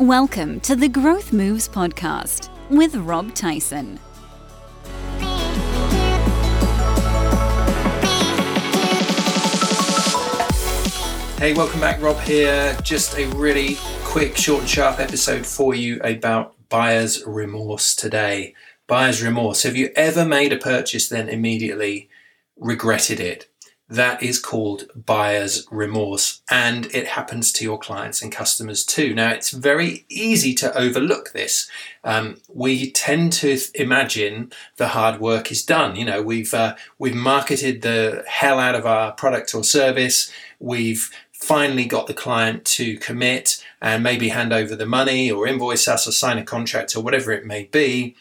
[0.00, 4.00] Welcome to the Growth Moves podcast with Rob Tyson.
[11.36, 12.00] Hey, welcome back.
[12.00, 12.74] Rob here.
[12.82, 18.54] Just a really quick, short sharp episode for you about buyer's remorse today.
[18.86, 19.64] Buyer's remorse.
[19.64, 22.08] Have you ever made a purchase then immediately
[22.56, 23.50] regretted it?
[23.90, 29.12] That is called buyer's remorse and it happens to your clients and customers too.
[29.12, 31.68] Now it's very easy to overlook this.
[32.04, 35.96] Um, we tend to imagine the hard work is done.
[35.96, 40.30] You know we've uh, we've marketed the hell out of our product or service.
[40.60, 45.88] We've finally got the client to commit and maybe hand over the money or invoice
[45.88, 48.14] us or sign a contract or whatever it may be.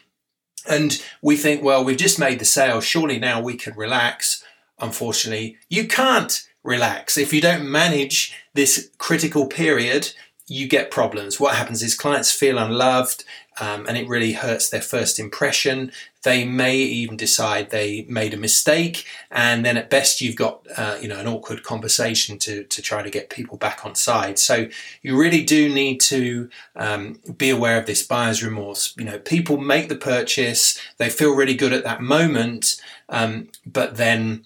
[0.68, 2.82] And we think well we've just made the sale.
[2.82, 4.44] Surely now we can relax
[4.82, 7.18] unfortunately, you can't relax.
[7.18, 10.12] If you don't manage this critical period,
[10.48, 11.40] you get problems.
[11.40, 13.24] What happens is clients feel unloved
[13.60, 15.92] um, and it really hurts their first impression.
[16.24, 20.98] They may even decide they made a mistake, and then at best you've got uh,
[21.02, 24.40] you know an awkward conversation to to try to get people back on side.
[24.40, 24.68] So
[25.02, 28.94] you really do need to um, be aware of this buyer's remorse.
[28.98, 33.98] You know, people make the purchase, they feel really good at that moment, um, but
[33.98, 34.46] then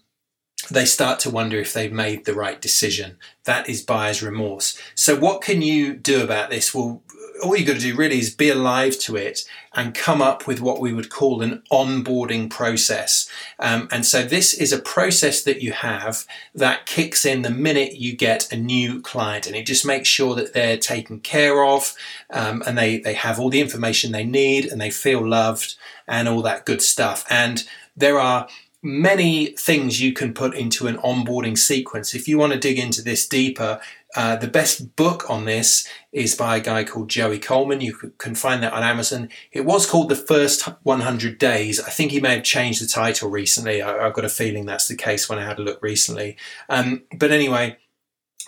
[0.70, 3.18] they start to wonder if they've made the right decision.
[3.44, 4.80] That is buyer's remorse.
[4.96, 6.74] So, what can you do about this?
[6.74, 7.02] Well,
[7.44, 10.62] all you've got to do really is be alive to it and come up with
[10.62, 13.30] what we would call an onboarding process.
[13.60, 16.26] Um, and so, this is a process that you have
[16.56, 20.36] that kicks in the minute you get a new client, and it just makes sure
[20.36, 21.94] that they're taken care of
[22.30, 25.76] um, and they, they have all the information they need and they feel loved
[26.08, 27.26] and all that good stuff.
[27.30, 28.48] And there are
[28.84, 32.14] many things you can put into an onboarding sequence.
[32.14, 33.80] If you want to dig into this deeper,
[34.16, 37.82] uh, the best book on this is by a guy called Joey Coleman.
[37.82, 39.30] You can find that on Amazon.
[39.52, 41.80] It was called The First 100 Days.
[41.80, 43.82] I think he may have changed the title recently.
[43.82, 46.36] I, have got a feeling that's the case when I had a look recently.
[46.70, 47.78] Um, but anyway,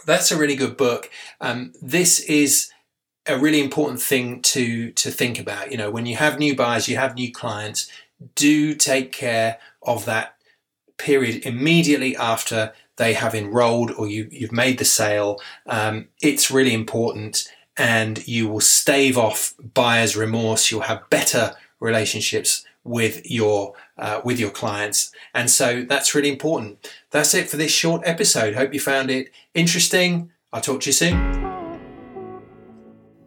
[0.05, 1.09] that's a really good book.
[1.39, 2.71] Um, this is
[3.25, 5.71] a really important thing to to think about.
[5.71, 7.89] You know, when you have new buyers, you have new clients.
[8.35, 10.34] Do take care of that
[10.97, 15.39] period immediately after they have enrolled or you, you've made the sale.
[15.67, 20.71] Um, it's really important and you will stave off buyer's remorse.
[20.71, 26.87] You'll have better relationships with your uh, with your clients and so that's really important
[27.09, 30.93] that's it for this short episode hope you found it interesting i'll talk to you
[30.93, 31.44] soon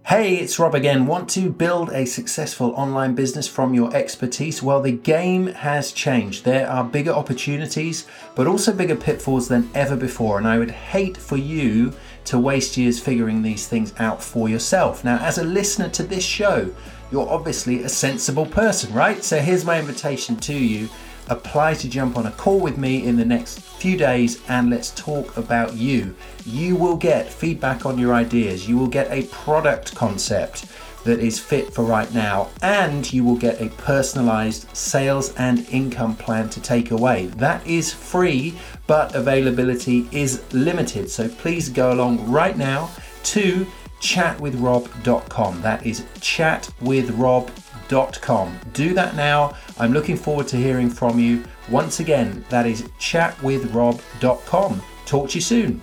[0.09, 1.07] Hey, it's Rob again.
[1.07, 4.63] Want to build a successful online business from your expertise?
[4.63, 6.47] Well, the game has changed.
[6.47, 10.39] There are bigger opportunities, but also bigger pitfalls than ever before.
[10.39, 11.93] And I would hate for you
[12.25, 15.05] to waste years figuring these things out for yourself.
[15.05, 16.75] Now, as a listener to this show,
[17.13, 19.23] you're obviously a sensible person, right?
[19.23, 20.89] So here's my invitation to you
[21.31, 24.91] apply to jump on a call with me in the next few days and let's
[24.91, 26.15] talk about you.
[26.45, 30.67] You will get feedback on your ideas, you will get a product concept
[31.05, 36.17] that is fit for right now, and you will get a personalized sales and income
[36.17, 37.27] plan to take away.
[37.37, 41.11] That is free, but availability is limited.
[41.11, 42.91] So please go along right now
[43.25, 43.67] to
[44.01, 45.63] chatwithrob.com.
[45.63, 49.57] That is chatwithrob.com do that now.
[49.79, 51.45] I'm looking forward to hearing from you.
[51.69, 54.83] Once again, that is chatwithrob.com.
[55.07, 55.83] Talk to you soon.